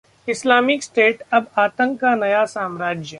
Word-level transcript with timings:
Islamic 0.27 0.83
State 0.83 1.21
अब 1.33 1.47
आतंक 1.57 1.99
का 1.99 2.13
नया 2.15 2.43
साम्राज्य 2.45 3.03